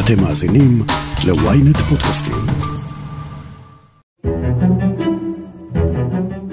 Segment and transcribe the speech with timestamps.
[0.00, 0.82] אתם מאזינים
[1.26, 2.34] ל-ynet פודקאסטים.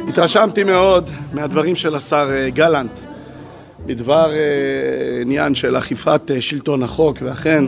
[0.08, 2.92] התרשמתי מאוד מהדברים של השר אה, גלנט
[3.85, 7.66] בדבר אה, עניין של אכיפת אה, שלטון החוק, ואכן,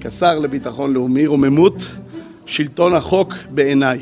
[0.00, 1.96] כשר לביטחון לאומי, רוממות
[2.46, 4.00] שלטון החוק בעיניי.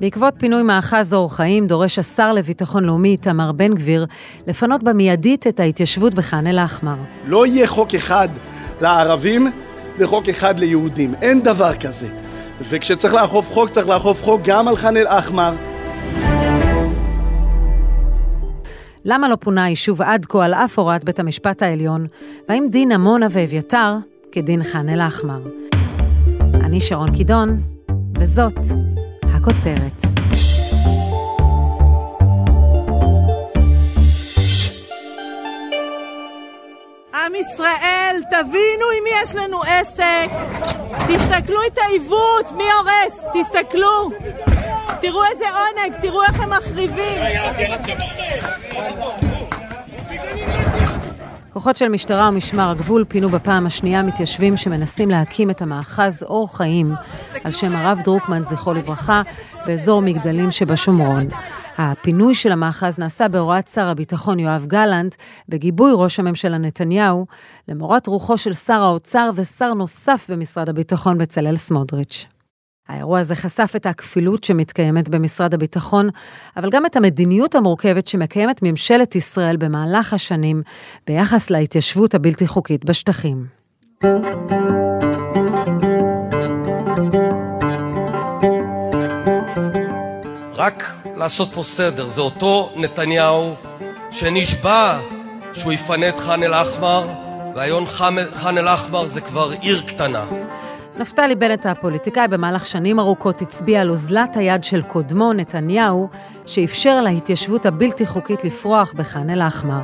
[0.00, 4.06] בעקבות פינוי מאחז אור חיים, דורש השר לביטחון לאומי איתמר בן גביר
[4.46, 6.96] לפנות במיידית את ההתיישבות בח'אן אל-אחמר.
[7.26, 8.28] לא יהיה חוק אחד
[8.80, 9.50] לערבים
[9.98, 12.08] וחוק אחד ליהודים, אין דבר כזה.
[12.68, 15.52] וכשצריך לאכוף חוק, צריך לאכוף חוק גם על ח'אן אל-אחמר.
[19.04, 22.06] למה לא פונה היישוב עד כה על אף הוראת בית המשפט העליון?
[22.48, 23.96] והאם דין עמונה ואביתר
[24.32, 25.42] כדין ח'אן אל-אחמר?
[26.54, 27.60] אני שרון קידון,
[28.18, 28.58] וזאת
[29.22, 30.11] הכותרת.
[37.42, 40.30] ישראל, תבינו עם מי יש לנו עסק.
[41.08, 43.24] תסתכלו את העיוות, מי הורס?
[43.34, 44.10] תסתכלו.
[45.00, 47.22] תראו איזה עונג, תראו איך הם מחריבים.
[51.52, 56.94] כוחות של משטרה ומשמר הגבול פינו בפעם השנייה מתיישבים שמנסים להקים את המאחז אור חיים
[57.44, 59.22] על שם הרב דרוקמן, זכרו לברכה,
[59.66, 61.28] באזור מגדלים שבשומרון.
[61.78, 65.14] הפינוי של המאחז נעשה בהוראת שר הביטחון יואב גלנט,
[65.48, 67.26] בגיבוי ראש הממשלה נתניהו,
[67.68, 72.26] למורת רוחו של שר האוצר ושר נוסף במשרד הביטחון בצלאל סמוטריץ'.
[72.88, 76.08] האירוע הזה חשף את הכפילות שמתקיימת במשרד הביטחון,
[76.56, 80.62] אבל גם את המדיניות המורכבת שמקיימת ממשלת ישראל במהלך השנים
[81.06, 83.46] ביחס להתיישבות הבלתי חוקית בשטחים.
[90.56, 93.54] רק לעשות פה סדר, זה אותו נתניהו
[94.10, 94.98] שנשבע
[95.52, 97.06] שהוא יפנה את ח'אן אל-אחמר,
[97.54, 97.86] והיום
[98.34, 100.24] ח'אן אל-אחמר זה כבר עיר קטנה.
[100.98, 106.08] נפתלי בנט הפוליטיקאי במהלך שנים ארוכות הצביע על אוזלת היד של קודמו, נתניהו,
[106.46, 109.80] שאפשר להתיישבות הבלתי חוקית לפרוח בח'אן אל-אחמר.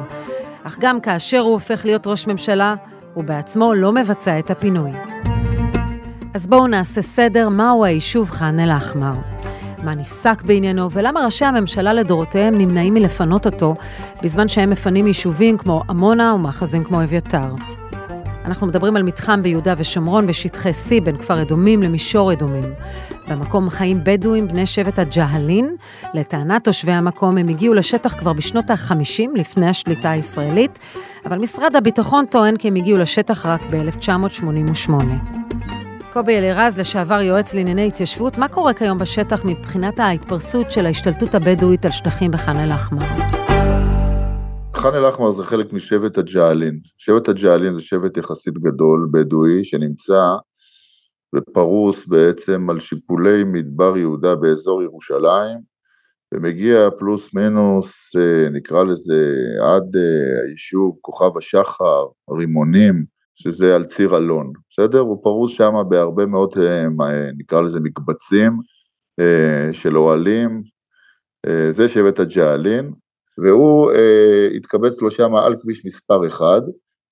[0.64, 2.74] אך גם כאשר הוא הופך להיות ראש ממשלה,
[3.14, 4.90] הוא בעצמו לא מבצע את הפינוי.
[6.34, 9.12] אז בואו נעשה סדר מהו היישוב ח'אן אל-אחמר.
[9.84, 13.74] מה נפסק בעניינו ולמה ראשי הממשלה לדורותיהם נמנעים מלפנות אותו
[14.22, 17.54] בזמן שהם מפנים יישובים כמו עמונה ומאחזים כמו אביתר.
[18.44, 22.64] אנחנו מדברים על מתחם ביהודה ושומרון בשטחי C בין כפר אדומים למישור אדומים.
[23.28, 25.76] במקום חיים בדואים בני שבט הג'הלין.
[26.14, 30.78] לטענת תושבי המקום הם הגיעו לשטח כבר בשנות ה-50 לפני השליטה הישראלית,
[31.26, 35.77] אבל משרד הביטחון טוען כי הם הגיעו לשטח רק ב-1988.
[36.18, 41.84] קובי אלירז, לשעבר יועץ לענייני התיישבות, מה קורה כיום בשטח מבחינת ההתפרסות של ההשתלטות הבדואית
[41.84, 43.06] על שטחים בח'אן אל-אחמר?
[44.74, 46.80] ח'אן אל-אחמר זה חלק משבט הג'עלין.
[46.98, 50.36] שבט הג'עלין זה שבט יחסית גדול, בדואי, שנמצא
[51.34, 55.58] ופרוס בעצם על שיפולי מדבר יהודה באזור ירושלים,
[56.34, 64.16] ומגיע פלוס מינוס, אה, נקרא לזה, עד אה, היישוב כוכב השחר, רימונים, שזה על ציר
[64.16, 64.98] אלון, בסדר?
[64.98, 66.84] הוא פרוס שם בהרבה מאוד, אה,
[67.38, 68.52] נקרא לזה מקבצים
[69.72, 70.62] של אוהלים,
[71.70, 72.92] זה שבט הג'עלין,
[73.38, 76.62] והוא אה, התקבץ לו שם על כביש מספר 1,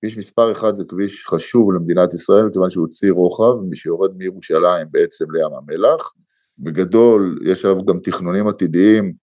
[0.01, 4.87] כביש מספר 1 זה כביש חשוב למדינת ישראל, כיוון שהוא ציר רוחב, מי שיורד מירושלים
[4.91, 6.13] בעצם לים המלח,
[6.59, 9.13] בגדול יש עליו גם תכנונים עתידיים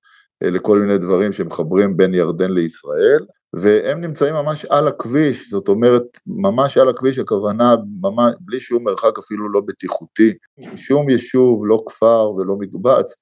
[0.42, 3.26] אה, לכל מיני דברים שמחברים בין ירדן לישראל,
[3.60, 9.18] והם נמצאים ממש על הכביש, זאת אומרת, ממש על הכביש, הכוונה, ממש, בלי שום מרחק
[9.18, 10.32] אפילו לא בטיחותי,
[10.76, 13.14] שום יישוב, לא כפר ולא מקבץ,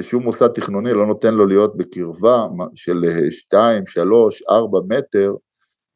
[0.00, 5.34] שום מוסד תכנוני לא נותן לו להיות בקרבה של 2, 3, 4 מטר,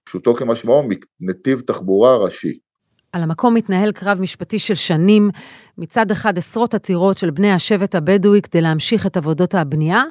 [0.04, 0.82] פשוטו כמשמעו,
[1.20, 2.58] נתיב תחבורה ראשי.
[3.12, 5.30] על המקום מתנהל קרב משפטי של שנים,
[5.78, 10.02] מצד אחד עשרות עתירות של בני השבט הבדואי כדי להמשיך את עבודות הבנייה,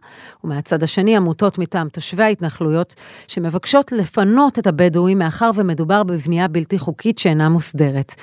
[0.44, 2.96] ומהצד השני עמותות מטעם תושבי ההתנחלויות
[3.28, 8.16] שמבקשות לפנות את הבדואים מאחר ומדובר בבנייה בלתי חוקית שאינה מוסדרת.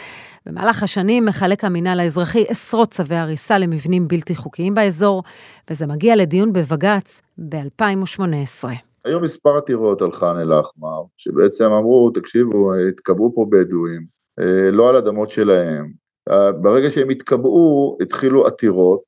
[0.46, 5.22] במהלך השנים מחלק המינהל האזרחי עשרות צווי הריסה למבנים בלתי חוקיים באזור,
[5.70, 8.64] וזה מגיע לדיון בבג"ץ ב-2018.
[9.04, 14.15] היו מספר עתירות על ח'אן אל-אחמר, שבעצם אמרו, תקשיבו, התקבעו פה בדואים,
[14.72, 15.92] לא על אדמות שלהם.
[16.30, 19.02] אה, ברגע שהם התקבעו, התחילו עתירות,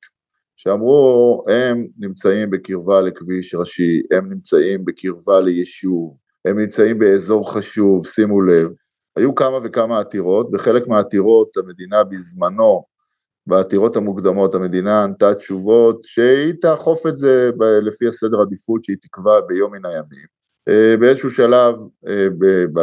[0.55, 8.41] שאמרו, הם נמצאים בקרבה לכביש ראשי, הם נמצאים בקרבה ליישוב, הם נמצאים באזור חשוב, שימו
[8.41, 8.69] לב,
[9.15, 12.83] היו כמה וכמה עתירות, בחלק מהעתירות המדינה בזמנו,
[13.47, 17.51] בעתירות המוקדמות המדינה ענתה תשובות שהיא תאכוף את זה
[17.81, 20.25] לפי הסדר עדיפות שהיא תקבע ביום מן הימים.
[20.69, 21.75] אה, באיזשהו שלב
[22.07, 22.27] אה,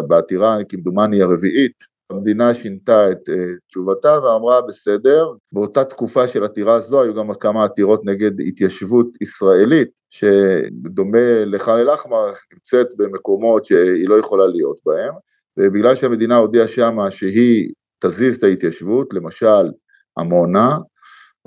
[0.09, 3.33] בעתירה, כמדומני הרביעית, המדינה שינתה את uh,
[3.69, 9.91] תשובתה ואמרה בסדר, באותה תקופה של עתירה זו היו גם כמה עתירות נגד התיישבות ישראלית
[10.11, 15.15] שדומה לח'אן אל-אחמר נמצאת במקומות שהיא לא יכולה להיות בהם
[15.57, 19.71] ובגלל שהמדינה הודיעה שמה שהיא תזיז את ההתיישבות, למשל
[20.19, 20.79] עמונה,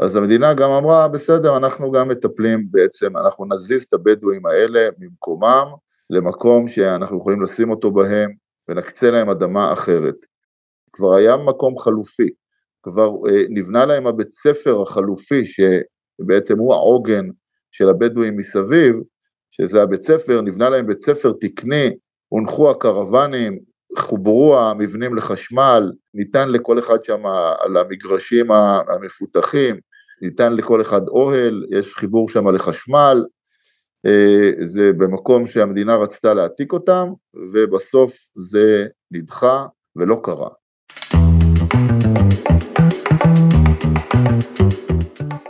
[0.02, 5.66] אז המדינה גם אמרה בסדר אנחנו גם מטפלים בעצם, אנחנו נזיז את הבדואים האלה ממקומם
[6.10, 8.32] למקום שאנחנו יכולים לשים אותו בהם
[8.70, 10.16] ונקצה להם אדמה אחרת.
[10.92, 12.30] כבר היה מקום חלופי,
[12.84, 17.26] כבר אה, נבנה להם הבית ספר החלופי שבעצם הוא העוגן
[17.72, 18.96] של הבדואים מסביב,
[19.52, 21.90] שזה הבית ספר, נבנה להם בית ספר תקני,
[22.28, 23.60] הונחו הקרוונים,
[23.98, 27.26] חוברו המבנים לחשמל, ניתן לכל אחד שם
[27.60, 28.52] על המגרשים
[28.88, 29.80] המפותחים,
[30.22, 33.24] ניתן לכל אחד אוהל, יש חיבור שם לחשמל,
[34.06, 37.08] אה, זה במקום שהמדינה רצתה להעתיק אותם,
[37.54, 39.66] ובסוף זה נדחה
[39.96, 40.59] ולא קרה.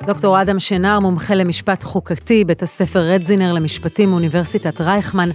[0.10, 5.30] דוקטור אדם שנר, מומחה למשפט חוקתי, בית הספר רדזינר למשפטים מאוניברסיטת רייכמן.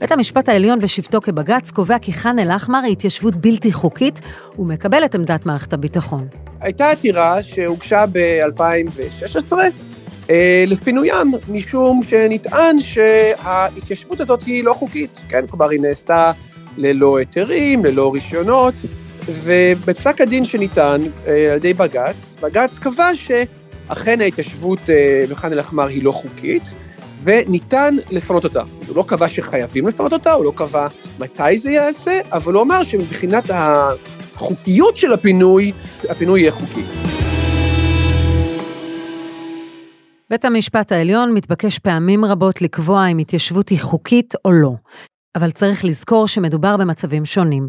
[0.00, 4.20] בית המשפט העליון בשבתו כבג"ץ קובע כי ח'אן אל-אחמר היא התיישבות בלתי חוקית
[4.58, 6.26] ומקבל את עמדת מערכת הביטחון.
[6.60, 9.52] הייתה עתירה שהוגשה ב-2016
[10.30, 15.46] אה, לפינוים, משום שנטען שההתיישבות הזאת היא לא חוקית, כן?
[15.46, 16.32] כלומר, היא נעשתה
[16.76, 18.74] ללא היתרים, ללא רישיונות,
[19.26, 23.16] ובפסק הדין שניתן אה, על ידי בג"ץ, בג"ץ קבע
[23.90, 26.62] שאכן ההתיישבות אה, בח'אן אל-אחמר היא לא חוקית,
[27.24, 28.62] וניתן לפנות אותה.
[28.86, 30.86] הוא לא קבע שחייבים לפנות אותה, הוא לא קבע
[31.18, 35.72] מתי זה ייעשה, אבל הוא אמר שמבחינת החוקיות של הפינוי,
[36.08, 36.84] הפינוי יהיה חוקי.
[40.30, 44.72] בית המשפט העליון מתבקש פעמים רבות לקבוע אם התיישבות היא חוקית או לא.
[45.36, 47.68] אבל צריך לזכור שמדובר במצבים שונים.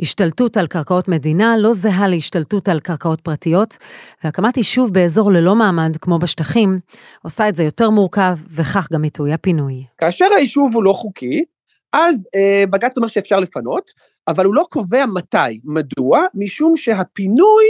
[0.00, 3.76] השתלטות על קרקעות מדינה לא זהה להשתלטות על קרקעות פרטיות,
[4.24, 6.78] והקמת יישוב באזור ללא מעמד, כמו בשטחים,
[7.22, 9.84] עושה את זה יותר מורכב, וכך גם עיתוי הפינוי.
[9.98, 11.44] כאשר היישוב הוא לא חוקי,
[11.92, 13.90] אז אה, בג"ץ אומר שאפשר לפנות,
[14.28, 15.60] אבל הוא לא קובע מתי.
[15.64, 16.20] מדוע?
[16.34, 17.64] משום שהפינוי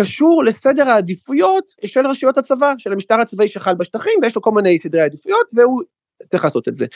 [0.00, 4.78] קשור לסדר העדיפויות של רשויות הצבא, של המשטר הצבאי שחל בשטחים, ויש לו כל מיני
[4.82, 5.82] סדרי עדיפויות, והוא
[6.30, 6.86] צריך לעשות את זה.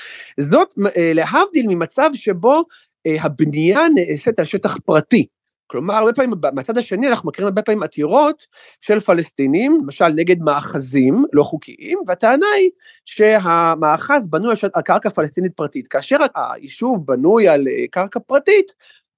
[0.41, 2.63] זאת אה, להבדיל ממצב שבו
[3.07, 5.27] אה, הבנייה נעשית על שטח פרטי.
[5.71, 8.47] כלומר, הרבה פעמים, מהצד השני אנחנו מכירים הרבה פעמים עתירות
[8.81, 12.71] של פלסטינים, למשל נגד מאחזים לא חוקיים, והטענה היא
[13.05, 15.89] שהמאחז בנוי על קרקע פלסטינית פרטית.
[15.89, 18.73] כאשר היישוב בנוי על אה, קרקע פרטית,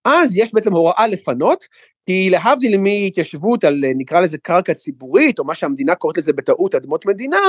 [0.05, 1.65] אז יש בעצם הוראה לפנות,
[2.07, 7.07] כי להבדיל מהתיישבות על נקרא לזה קרקע ציבורית, או מה שהמדינה קוראת לזה בטעות אדמות
[7.07, 7.41] מדינה,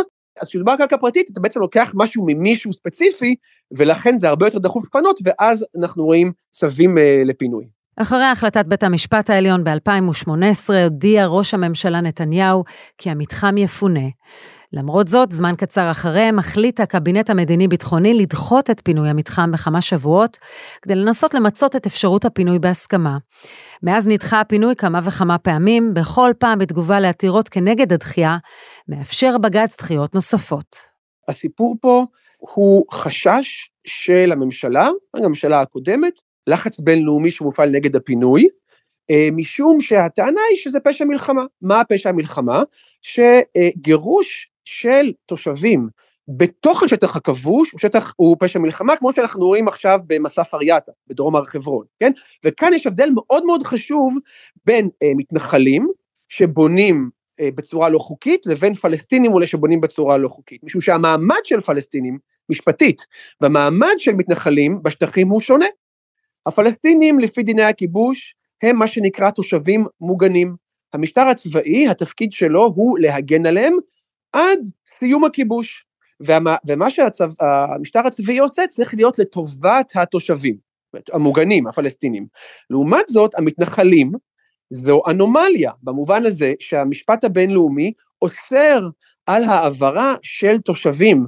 [0.41, 3.35] אז כשמדובר על קרקע פרטית, אתה בעצם לוקח משהו ממישהו ספציפי,
[3.77, 7.65] ולכן זה הרבה יותר דחוף לפנות, ואז אנחנו רואים צווים uh, לפינוי.
[7.95, 12.63] אחרי החלטת בית המשפט העליון ב-2018, הודיע ראש הממשלה נתניהו
[12.97, 14.07] כי המתחם יפונה.
[14.73, 20.37] למרות זאת, זמן קצר אחריהם החליט הקבינט המדיני-ביטחוני לדחות את פינוי המתחם בכמה שבועות,
[20.81, 23.17] כדי לנסות למצות את אפשרות הפינוי בהסכמה.
[23.83, 28.37] מאז נדחה הפינוי כמה וכמה פעמים, בכל פעם בתגובה לעתירות כנגד הדחייה,
[28.87, 30.75] מאפשר בג"ץ דחיות נוספות.
[31.27, 32.05] הסיפור פה
[32.39, 38.47] הוא חשש של הממשלה, הממשלה הקודמת, לחץ בינלאומי שמופעל נגד הפינוי,
[39.11, 41.43] אה, משום שהטענה היא שזה פשע מלחמה.
[41.61, 42.63] מה פשע המלחמה?
[43.01, 45.89] שגירוש של תושבים
[46.27, 51.35] בתוך השטח הכבוש הוא שטח, הוא פשע מלחמה, כמו שאנחנו רואים עכשיו במסף אריאטה, בדרום
[51.35, 52.11] הר חברון, כן?
[52.45, 54.17] וכאן יש הבדל מאוד מאוד חשוב
[54.65, 55.87] בין אה, מתנחלים
[56.29, 61.61] שבונים אה, בצורה לא חוקית, לבין פלסטינים אולי שבונים בצורה לא חוקית, משום שהמעמד של
[61.61, 62.17] פלסטינים,
[62.49, 63.01] משפטית,
[63.41, 65.65] והמעמד של מתנחלים בשטחים הוא שונה.
[66.45, 70.55] הפלסטינים, לפי דיני הכיבוש, הם מה שנקרא תושבים מוגנים.
[70.93, 73.73] המשטר הצבאי, התפקיד שלו הוא להגן עליהם
[74.33, 75.85] עד סיום הכיבוש.
[76.25, 80.57] ומה, ומה שהמשטר הצבאי עושה צריך להיות לטובת התושבים,
[81.13, 82.27] המוגנים, הפלסטינים.
[82.69, 84.11] לעומת זאת, המתנחלים,
[84.69, 88.89] זו אנומליה, במובן הזה שהמשפט הבינלאומי אוסר
[89.25, 91.23] על העברה של תושבים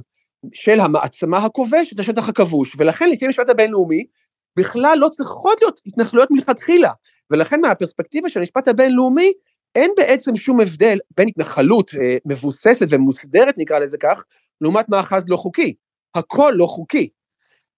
[0.52, 4.04] של המעצמה הכובשת את השטח הכבוש, ולכן לפי המשפט הבינלאומי,
[4.56, 6.90] בכלל לא צריכות להיות התנחלויות מלכתחילה,
[7.30, 9.32] ולכן מהפרספקטיבה של המשפט הבינלאומי,
[9.74, 14.24] אין בעצם שום הבדל בין התנחלות אה, מבוססת ומוסדרת, נקרא לזה כך,
[14.60, 15.74] לעומת מאחז לא חוקי.
[16.14, 17.08] הכל לא חוקי.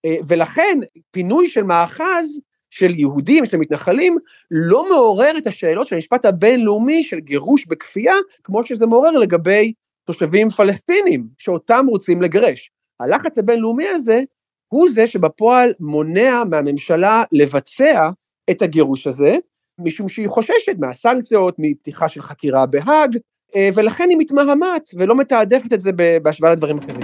[0.05, 0.79] אה, ולכן
[1.11, 4.17] פינוי של מאחז של יהודים, של מתנחלים,
[4.51, 9.73] לא מעורר את השאלות של המשפט הבינלאומי של גירוש בכפייה, כמו שזה מעורר לגבי
[10.05, 12.71] תושבים פלסטינים, שאותם רוצים לגרש.
[13.01, 14.21] הלחץ הבינלאומי הזה,
[14.69, 18.11] הוא זה שבפועל מונע מהממשלה לבצע
[18.51, 19.37] את הגירוש הזה,
[19.79, 23.17] משום שהיא חוששת מהסנקציות, מפתיחה של חקירה בהאג,
[23.57, 25.91] אה, ולכן היא מתמהמת ולא מתעדפת את זה
[26.23, 27.01] בהשוואה לדברים אחרים.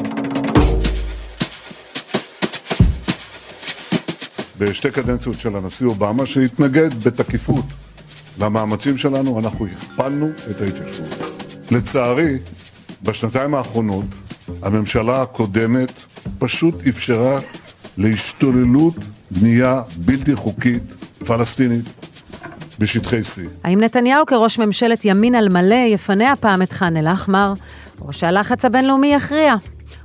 [4.58, 7.64] בשתי קדנציות של הנשיא אובמה, שהתנגד בתקיפות
[8.38, 11.08] למאמצים שלנו, אנחנו הכפלנו את ההתיישבות.
[11.70, 12.38] לצערי,
[13.02, 14.06] בשנתיים האחרונות
[14.62, 16.04] הממשלה הקודמת
[16.38, 17.40] פשוט אפשרה
[17.96, 18.94] להשתוללות
[19.30, 21.84] בנייה בלתי חוקית פלסטינית
[22.78, 23.40] בשטחי C.
[23.64, 27.52] האם נתניהו כראש ממשלת ימין על מלא יפנה הפעם את ח'אן אל-אחמר,
[28.00, 29.54] או שהלחץ הבינלאומי יכריע?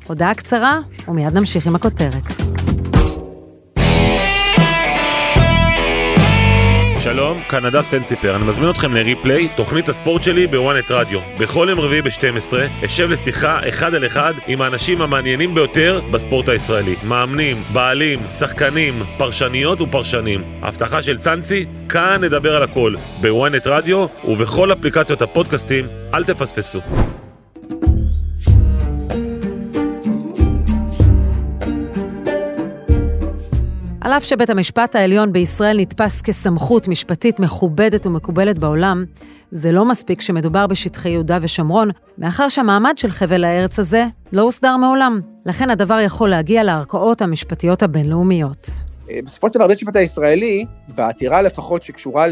[0.07, 2.56] הודעה קצרה, ומיד נמשיך עם הכותרת.
[7.17, 11.19] שלום, כאן נדב צנציפר, אני מזמין אתכם לריפליי, תוכנית הספורט שלי בוואנט רדיו.
[11.39, 16.95] בכל יום רביעי ב-12 אשב לשיחה אחד על אחד עם האנשים המעניינים ביותר בספורט הישראלי.
[17.07, 20.43] מאמנים, בעלים, שחקנים, פרשניות ופרשנים.
[20.61, 26.79] הבטחה של צאנצי, כאן נדבר על הכל, בוואנט רדיו ובכל אפליקציות הפודקאסטים, אל תפספסו.
[34.07, 39.05] על אף שבית המשפט העליון בישראל נתפס כסמכות משפטית מכובדת ומקובלת בעולם,
[39.51, 44.77] זה לא מספיק שמדובר בשטחי יהודה ושומרון, מאחר שהמעמד של חבל הארץ הזה לא הוסדר
[44.77, 45.21] מעולם.
[45.45, 48.69] לכן הדבר יכול להגיע לערכאות המשפטיות הבינלאומיות.
[49.09, 52.25] אה, בסופו של דבר, בית המשפט הישראלי, בעתירה לפחות שקשורה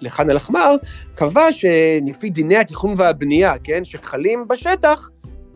[0.00, 0.74] לח'אן אל-אחמר,
[1.14, 5.10] קבע שלפי דיני התכנון והבנייה, כן, שחלים בשטח,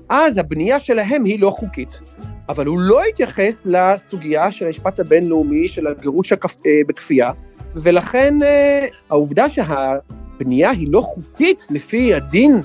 [0.09, 2.00] אז הבנייה שלהם היא לא חוקית.
[2.50, 6.57] אבל הוא לא התייחס לסוגיה של המשפט הבינלאומי של הגירוש הכפ...
[6.66, 7.30] אה, בכפייה,
[7.75, 12.61] ולכן אה, העובדה שהבנייה היא לא חוקית לפי הדין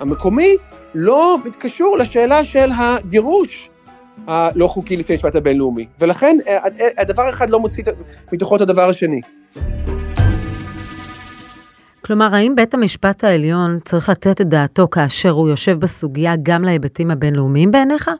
[0.00, 0.56] המקומי,
[0.94, 3.70] לא מתקשור לשאלה של הגירוש
[4.26, 5.86] הלא חוקי לפי המשפט הבינלאומי.
[6.00, 6.58] ולכן אה,
[6.98, 7.84] הדבר אחד לא מוציא
[8.32, 9.20] מתוכו את הדבר השני.
[12.04, 17.10] כלומר, האם בית המשפט העליון צריך לתת את דעתו כאשר הוא יושב בסוגיה גם להיבטים
[17.10, 18.10] הבינלאומיים בעיניך?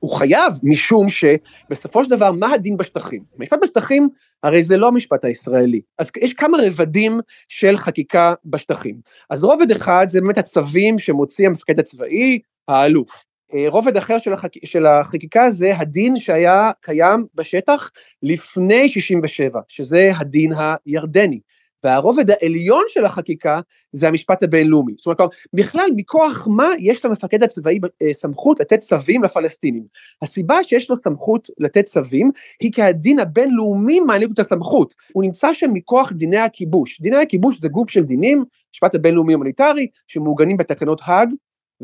[0.00, 3.22] הוא חייב, משום שבסופו של דבר, מה הדין בשטחים?
[3.38, 4.08] משפט בשטחים,
[4.42, 5.80] הרי זה לא המשפט הישראלי.
[5.98, 9.00] אז יש כמה רבדים של חקיקה בשטחים.
[9.30, 13.24] אז רובד אחד זה באמת הצווים שמוציא המפקד הצבאי, האלוף.
[13.54, 14.52] אה, רובד אחר של, החק...
[14.64, 17.90] של החקיקה זה הדין שהיה קיים בשטח
[18.22, 20.52] לפני 67, שזה הדין
[20.86, 21.40] הירדני.
[21.84, 23.60] והרובד העליון של החקיקה
[23.92, 24.92] זה המשפט הבינלאומי.
[24.96, 29.84] זאת אומרת, בכלל, מכוח מה יש למפקד הצבאי אה, סמכות לתת צווים לפלסטינים?
[30.22, 34.94] הסיבה שיש לו סמכות לתת צווים, היא כי הדין הבינלאומי מעניק את הסמכות.
[35.12, 37.00] הוא נמצא שם מכוח דיני הכיבוש.
[37.00, 41.28] דיני הכיבוש זה גוף של דינים, משפט הבינלאומי הומניטרי, שמעוגנים בתקנות האג,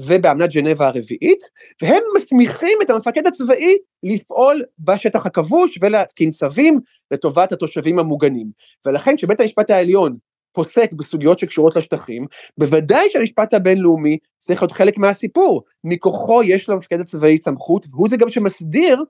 [0.07, 1.41] ובאמנת ג'נבה הרביעית,
[1.83, 8.51] והם מסמיכים את המפקד הצבאי לפעול בשטח הכבוש ולהתקין צווים לטובת התושבים המוגנים.
[8.87, 10.17] ולכן כשבית המשפט העליון
[10.53, 12.27] פוסק בסוגיות שקשורות לשטחים,
[12.59, 15.63] בוודאי שהמשפט הבינלאומי צריך להיות חלק מהסיפור.
[15.85, 19.05] מכוחו יש למפקד הצבאי סמכות, והוא זה גם שמסדיר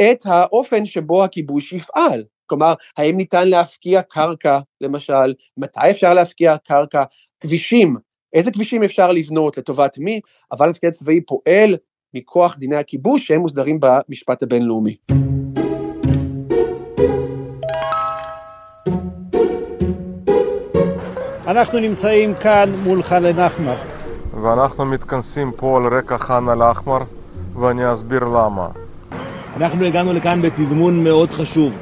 [0.00, 2.24] את האופן שבו הכיבוש יפעל.
[2.46, 7.04] כלומר, האם ניתן להפקיע קרקע, למשל, מתי אפשר להפקיע קרקע,
[7.40, 7.96] כבישים,
[8.32, 10.20] איזה כבישים אפשר לבנות, לטובת מי,
[10.52, 11.76] אבל המפקד הצבאי פועל
[12.14, 14.96] מכוח דיני הכיבוש שהם מוסדרים במשפט הבינלאומי.
[21.46, 23.76] אנחנו נמצאים כאן מול ח'אן אל-אחמר.
[24.42, 26.98] ואנחנו מתכנסים פה על רקע ח'אן אל-אחמר,
[27.60, 28.68] ואני אסביר למה.
[29.56, 31.72] אנחנו הגענו לכאן בתזמון מאוד חשוב.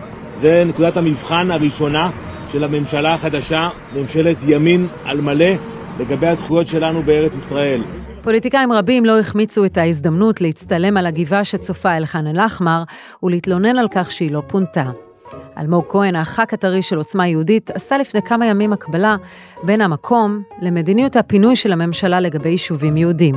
[0.40, 2.10] זה נקודת המבחן הראשונה
[2.52, 5.54] של הממשלה החדשה, ממשלת ימין על מלא,
[5.98, 7.82] לגבי הזכויות שלנו בארץ ישראל.
[8.22, 12.82] פוליטיקאים רבים לא החמיצו את ההזדמנות להצטלם על הגבעה שצופה אל ח'אן אל-אחמר
[13.22, 14.84] ולהתלונן על כך שהיא לא פונתה.
[15.58, 19.16] אלמוג כהן, הח"כ הטרי של עוצמה יהודית, עשה לפני כמה ימים הקבלה
[19.62, 23.34] בין המקום למדיניות הפינוי של הממשלה לגבי יישובים יהודים.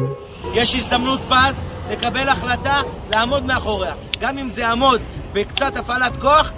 [0.53, 2.81] יש הזדמנות פז לקבל החלטה
[3.15, 3.93] לעמוד מאחוריה.
[4.19, 5.01] גם אם זה יעמוד
[5.33, 6.53] בקצת הפעלת כוח,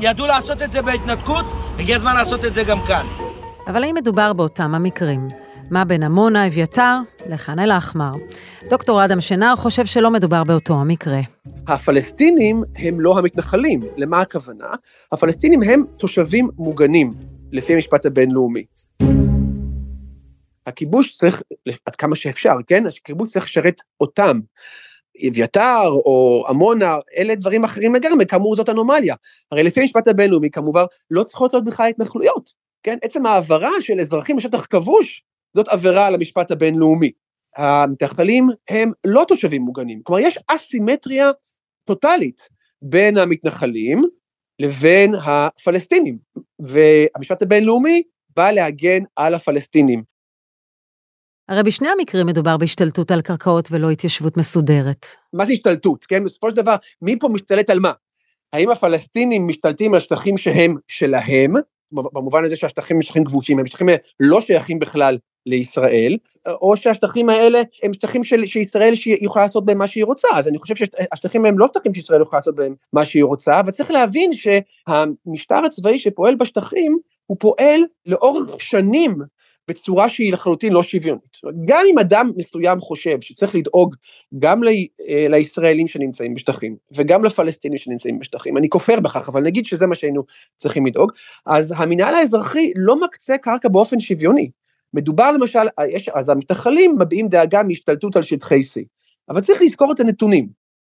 [0.00, 1.44] ידעו לעשות את זה בהתנתקות,
[1.78, 3.25] הגיע הזמן לעשות את זה גם כאן.
[3.66, 5.28] אבל האם מדובר באותם המקרים?
[5.70, 6.96] מה בין עמונה, אביתר
[7.26, 8.12] לח'אן אל-אחמר?
[8.70, 11.20] דוקטור אדם שנר חושב שלא מדובר באותו המקרה.
[11.68, 13.82] הפלסטינים הם לא המתנחלים.
[13.96, 14.66] למה הכוונה?
[15.12, 17.10] הפלסטינים הם תושבים מוגנים,
[17.52, 18.64] לפי המשפט הבינלאומי.
[20.66, 21.42] הכיבוש צריך,
[21.86, 22.84] עד כמה שאפשר, כן?
[22.86, 24.40] הכיבוש צריך לשרת אותם.
[25.28, 29.14] אביתר או עמונה, אלה דברים אחרים לגמרי, כאמור זאת אנומליה.
[29.52, 32.65] הרי לפי המשפט הבינלאומי, כמובן, לא צריכות להיות בכלל התנחלויות.
[32.86, 32.96] כן?
[33.02, 35.22] עצם העברה של אזרחים לשטח כבוש,
[35.56, 37.10] זאת עבירה על המשפט הבינלאומי.
[37.56, 41.30] המתנחלים הם לא תושבים מוגנים, כלומר יש אסימטריה
[41.84, 42.48] טוטאלית
[42.82, 44.02] בין המתנחלים
[44.62, 46.18] לבין הפלסטינים,
[46.58, 48.02] והמשפט הבינלאומי
[48.36, 50.02] בא להגן על הפלסטינים.
[51.48, 55.06] הרי בשני המקרים מדובר בהשתלטות על קרקעות ולא התיישבות מסודרת.
[55.32, 56.24] מה זה השתלטות, כן?
[56.24, 57.92] בסופו של דבר, מי פה משתלט על מה?
[58.52, 61.54] האם הפלסטינים משתלטים על שטחים שהם שלהם,
[61.92, 63.88] במובן הזה שהשטחים הם שטחים כבושים, הם שטחים
[64.20, 66.16] לא שייכים בכלל לישראל,
[66.46, 70.58] או שהשטחים האלה הם שטחים של, שישראל יכולה לעשות בהם מה שהיא רוצה, אז אני
[70.58, 74.30] חושב שהשטחים הם לא שטחים שישראל יכולה לעשות בהם מה שהיא רוצה, אבל צריך להבין
[74.32, 79.16] שהמשטר הצבאי שפועל בשטחים, הוא פועל לאורך שנים
[79.68, 81.36] בצורה שהיא לחלוטין לא שוויונית.
[81.64, 83.94] גם אם אדם מסוים חושב שצריך לדאוג
[84.38, 89.64] גם לי, אה, לישראלים שנמצאים בשטחים וגם לפלסטינים שנמצאים בשטחים, אני כופר בכך, אבל נגיד
[89.64, 90.24] שזה מה שהיינו
[90.56, 91.12] צריכים לדאוג,
[91.46, 94.50] אז המינהל האזרחי לא מקצה קרקע באופן שוויוני.
[94.94, 98.84] מדובר למשל, יש, אז המתנחלים מביעים דאגה מהשתלטות על שטחי C,
[99.28, 100.48] אבל צריך לזכור את הנתונים.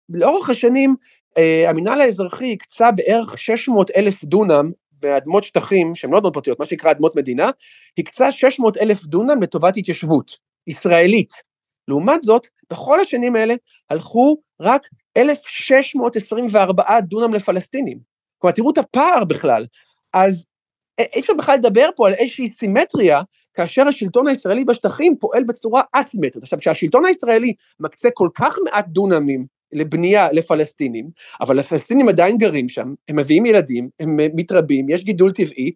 [0.10, 0.96] לאורך השנים,
[1.38, 4.72] אה, המינהל האזרחי הקצה בערך 600 אלף דונם
[5.04, 7.50] באדמות שטחים, שהן לא אדמות פרטיות, מה שנקרא אדמות מדינה,
[7.98, 10.32] הקצה 600 אלף דונם לטובת התיישבות
[10.68, 11.30] ישראלית.
[11.88, 13.54] לעומת זאת, בכל השנים האלה
[13.90, 14.82] הלכו רק
[15.18, 18.00] 1,624 דונם לפלסטינים.
[18.38, 19.66] כלומר, תראו את הפער בכלל.
[20.14, 20.46] אז
[21.00, 23.22] אי אפשר בכלל לדבר פה על איזושהי סימטריה,
[23.54, 26.44] כאשר השלטון הישראלי בשטחים פועל בצורה אסימטרית.
[26.44, 31.10] עכשיו, כשהשלטון הישראלי מקצה כל כך מעט דונמים לבנייה לפלסטינים,
[31.42, 35.72] אבל הפלסטינים עדיין גרים שם, הם מביאים ילדים, הם מתרבים, יש גידול טבעי,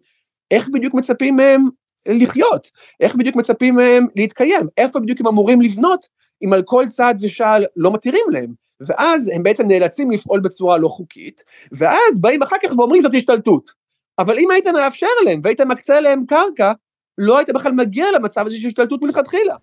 [0.50, 1.60] איך בדיוק מצפים מהם
[2.06, 2.70] לחיות?
[3.00, 4.66] איך בדיוק מצפים מהם להתקיים?
[4.76, 6.06] איפה בדיוק הם אמורים לבנות
[6.44, 8.54] אם על כל צעד ושעל לא מתירים להם?
[8.80, 13.70] ואז הם בעצם נאלצים לפעול בצורה לא חוקית, ואז באים אחר כך ואומרים זאת השתלטות.
[14.18, 16.72] אבל אם היית מאפשר להם והיית מקצה להם קרקע,
[17.18, 19.54] לא היית בכלל מגיע למצב הזה של השתלטות מלכתחילה.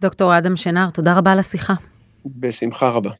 [0.00, 1.74] דוקטור אדם שנר, תודה רבה על השיחה.
[2.26, 3.10] בשמחה רבה.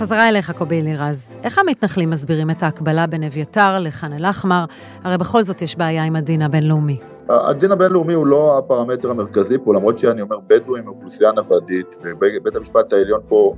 [0.00, 1.32] בחזרה אליך, קובי אלירז.
[1.42, 4.64] איך המתנחלים מסבירים את ההקבלה בין אביתר לח'אן אל-אחמר?
[5.04, 7.00] הרי בכל זאת יש בעיה עם הדין הבינלאומי.
[7.28, 12.92] הדין הבינלאומי הוא לא הפרמטר המרכזי פה, למרות שאני אומר בדואים, אוכלוסייה נוודית, ובית המשפט
[12.92, 13.54] העליון פה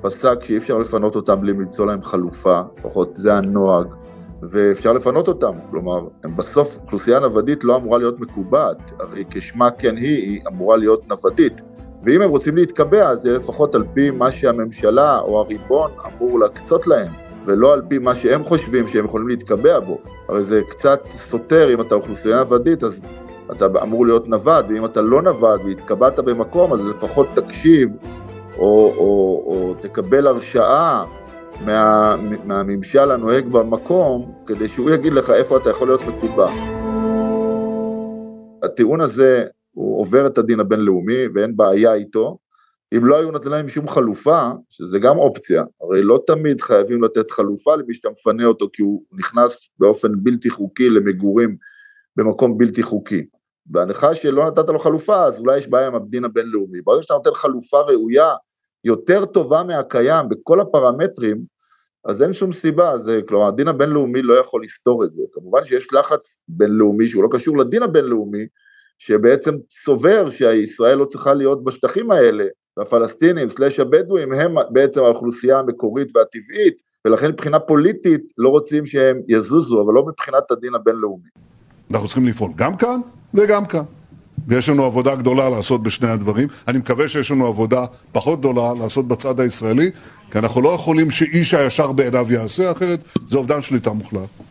[0.00, 3.86] פסק שאי אפשר לפנות אותם בלי למצוא להם חלופה, לפחות זה הנוהג.
[4.42, 5.52] ואפשר לפנות אותם.
[5.70, 6.00] כלומר,
[6.36, 11.62] בסוף, אוכלוסייה נוודית לא אמורה להיות מקובעת, הרי כשמה כן היא, היא אמורה להיות נוודית.
[12.06, 16.86] ואם הם רוצים להתקבע, אז זה לפחות על פי מה שהממשלה או הריבון אמור להקצות
[16.86, 17.12] להם,
[17.46, 19.98] ולא על פי מה שהם חושבים שהם יכולים להתקבע בו.
[20.28, 23.02] הרי זה קצת סותר, אם אתה אוכלוסייה נוודית, אז
[23.52, 27.92] אתה אמור להיות נווד, ואם אתה לא נווד והתקבעת במקום, אז לפחות תקשיב,
[28.58, 31.04] או, או, או תקבל הרשאה
[31.64, 36.50] מה, מהממשל הנוהג במקום, כדי שהוא יגיד לך איפה אתה יכול להיות מקובע.
[38.62, 39.44] הטיעון הזה
[39.76, 42.38] הוא עובר את הדין הבינלאומי ואין בעיה איתו.
[42.96, 47.30] אם לא היו נותנים להם שום חלופה, שזה גם אופציה, הרי לא תמיד חייבים לתת
[47.30, 51.56] חלופה למי שאתה מפנה אותו כי הוא נכנס באופן בלתי חוקי למגורים
[52.16, 53.26] במקום בלתי חוקי.
[53.66, 56.80] בהנחה שלא נתת לו חלופה, אז אולי יש בעיה עם הדין הבינלאומי.
[56.80, 58.34] ברגע שאתה נותן חלופה ראויה
[58.84, 61.42] יותר טובה מהקיים בכל הפרמטרים,
[62.04, 65.22] אז אין שום סיבה, זה, כלומר הדין הבינלאומי לא יכול לסתור את זה.
[65.32, 68.46] כמובן שיש לחץ בינלאומי שהוא לא קשור לדין הבינלאומי,
[68.98, 69.54] שבעצם
[69.84, 72.44] סובר שישראל לא צריכה להיות בשטחים האלה,
[72.76, 79.82] והפלסטינים סלאש הבדואים הם בעצם האוכלוסייה המקורית והטבעית, ולכן מבחינה פוליטית לא רוצים שהם יזוזו,
[79.82, 81.28] אבל לא מבחינת הדין הבינלאומי.
[81.90, 83.00] אנחנו צריכים לפעול גם כאן
[83.34, 83.82] וגם כאן.
[84.48, 86.48] ויש לנו עבודה גדולה לעשות בשני הדברים.
[86.68, 89.90] אני מקווה שיש לנו עבודה פחות גדולה לעשות בצד הישראלי,
[90.30, 94.45] כי אנחנו לא יכולים שאיש הישר בעיניו יעשה, אחרת זה אובדן שליטה מוחלט.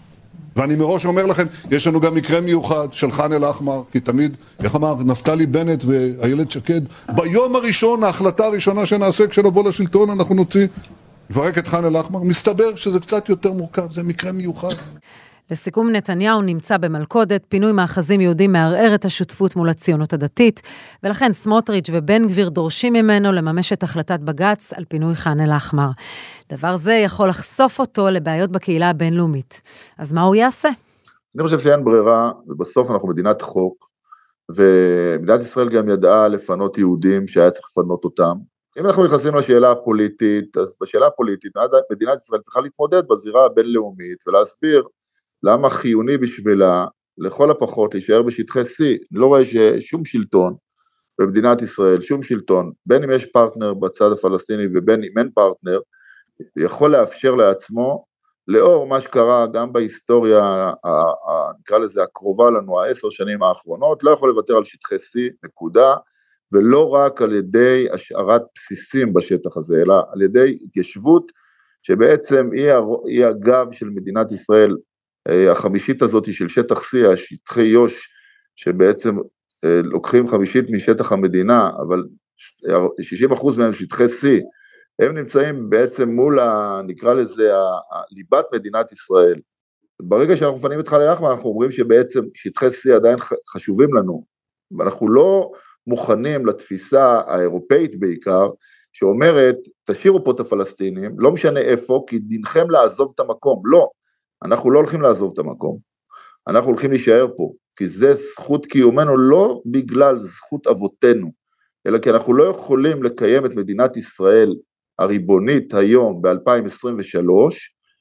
[0.56, 4.76] ואני מראש אומר לכם, יש לנו גם מקרה מיוחד של ח'אן אל-אחמר, כי תמיד, איך
[4.76, 6.82] אמר נפתלי בנט ואיילת שקד,
[7.16, 10.68] ביום הראשון, ההחלטה הראשונה שנעשה כשנבוא לשלטון, אנחנו נוציא,
[11.30, 12.24] נפרק את ח'אן אל-אחמר.
[12.24, 14.74] מסתבר שזה קצת יותר מורכב, זה מקרה מיוחד.
[15.52, 20.62] לסיכום, נתניהו נמצא במלכודת, פינוי מאחזים יהודים מערער את השותפות מול הציונות הדתית,
[21.04, 25.90] ולכן סמוטריץ' ובן גביר דורשים ממנו לממש את החלטת בג"ץ על פינוי ח'אן אל-אחמר.
[26.52, 29.62] דבר זה יכול לחשוף אותו לבעיות בקהילה הבינלאומית.
[29.98, 30.70] אז מה הוא יעשה?
[31.36, 33.90] אני חושב שאין ברירה, ובסוף אנחנו מדינת חוק,
[34.56, 38.34] ומדינת ישראל גם ידעה לפנות יהודים שהיה צריך לפנות אותם.
[38.80, 41.52] אם אנחנו נכנסים לשאלה הפוליטית, אז בשאלה הפוליטית
[41.92, 44.84] מדינת ישראל צריכה להתמודד בזירה הבינלאומית ולהסביר
[45.46, 46.86] למה חיוני בשבילה
[47.18, 50.56] לכל הפחות להישאר בשטחי C, אני לא רואה ששום שלטון
[51.20, 55.80] במדינת ישראל, שום שלטון, בין אם יש פרטנר בצד הפלסטיני ובין אם אין פרטנר,
[56.58, 58.06] יכול לאפשר לעצמו,
[58.48, 60.72] לאור מה שקרה גם בהיסטוריה,
[61.60, 65.96] נקרא לזה הקרובה לנו, העשר שנים האחרונות, לא יכול לוותר על שטחי C, נקודה,
[66.54, 71.32] ולא רק על ידי השארת בסיסים בשטח הזה, אלא על ידי התיישבות
[71.82, 72.72] שבעצם היא,
[73.08, 74.76] היא הגב של מדינת ישראל,
[75.52, 78.08] החמישית הזאת של שטח C, השטחי יו"ש,
[78.56, 79.18] שבעצם
[79.66, 82.04] אה, לוקחים חמישית משטח המדינה, אבל
[83.32, 84.28] 60% מהם שטחי C,
[85.00, 87.52] הם נמצאים בעצם מול, ה, נקרא לזה,
[88.12, 89.40] ליבת מדינת ישראל.
[90.02, 93.18] ברגע שאנחנו מפנים את ח'אן אל-אחמר, אנחנו אומרים שבעצם שטחי C עדיין
[93.54, 94.24] חשובים לנו,
[94.78, 95.52] ואנחנו לא
[95.88, 98.50] מוכנים לתפיסה האירופאית בעיקר,
[98.94, 103.62] שאומרת, תשאירו פה את הפלסטינים, לא משנה איפה, כי דינכם לעזוב את המקום.
[103.66, 103.90] לא,
[104.44, 105.78] אנחנו לא הולכים לעזוב את המקום,
[106.48, 111.32] אנחנו הולכים להישאר פה, כי זה זכות קיומנו לא בגלל זכות אבותינו,
[111.88, 114.56] אלא כי אנחנו לא יכולים לקיים את מדינת ישראל
[115.00, 117.30] הריבונית היום ב-2023,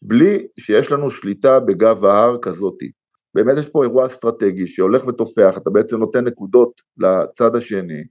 [0.03, 2.91] בלי שיש לנו שליטה בגב ההר כזאתי.
[3.35, 8.03] באמת יש פה אירוע אסטרטגי שהולך ותופח, אתה בעצם נותן נקודות לצד השני,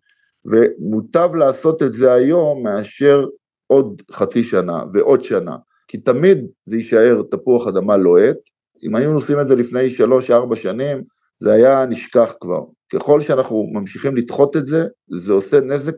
[0.46, 3.26] ומוטב לעשות את זה היום מאשר
[3.68, 5.56] עוד חצי שנה ועוד שנה,
[5.94, 8.38] כי תמיד זה יישאר תפוח אדמה לוהט,
[8.84, 11.04] אם היינו עושים את זה לפני שלוש-ארבע שנים,
[11.40, 12.62] זה היה נשכח כבר.
[12.94, 15.96] ככל שאנחנו ממשיכים לדחות את זה, זה עושה נזק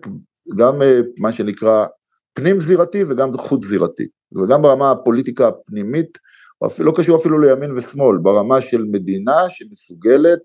[0.58, 1.86] גם אה, מה שנקרא
[2.34, 6.17] פנים זירתי וגם חוץ זירתי, וגם ברמה הפוליטיקה הפנימית,
[6.79, 10.39] לא קשור אפילו לימין ושמאל, ברמה של מדינה שמסוגלת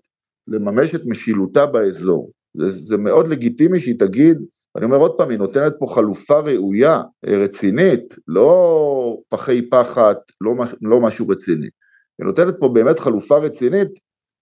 [0.47, 2.31] לממש את משילותה באזור.
[2.57, 4.37] זה, זה מאוד לגיטימי שהיא תגיד,
[4.77, 10.53] אני אומר עוד פעם, היא נותנת פה חלופה ראויה, אה, רצינית, לא פחי פחת, לא,
[10.81, 11.67] לא משהו רציני.
[12.19, 13.87] היא נותנת פה באמת חלופה רצינית,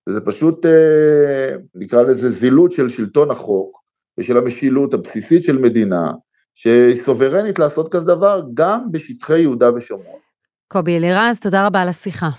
[0.10, 3.80] וזה פשוט, אה, נקרא לזה זילות של שלטון החוק
[4.20, 6.12] ושל המשילות הבסיסית של מדינה,
[6.56, 10.20] שהיא סוברנית לעשות כזה דבר גם בשטחי יהודה ושומרון.
[10.68, 12.30] קובי אלירז, תודה רבה על השיחה.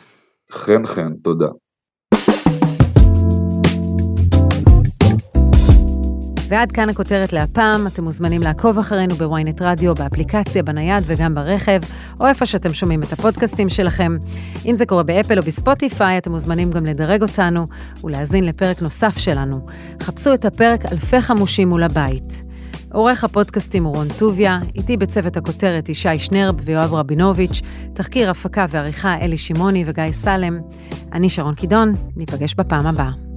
[0.53, 1.49] חן חן, תודה.
[6.51, 11.81] ועד כאן הכותרת להפעם, אתם מוזמנים לעקוב אחרינו בוויינט רדיו, באפליקציה, בנייד וגם ברכב,
[12.21, 14.17] או איפה שאתם שומעים את הפודקאסטים שלכם.
[14.67, 17.67] אם זה קורה באפל או בספוטיפיי, אתם מוזמנים גם לדרג אותנו
[18.05, 19.67] ולהאזין לפרק נוסף שלנו.
[20.03, 22.45] חפשו את הפרק אלפי חמושים מול הבית.
[22.93, 27.61] עורך הפודקאסטים הוא רון טוביה, איתי בצוות הכותרת ישי שנרב ויואב רבינוביץ',
[27.93, 30.61] תחקיר הפקה ועריכה אלי שמעוני וגיא סלם.
[31.13, 33.30] אני שרון קידון, ניפגש בפעם הבאה.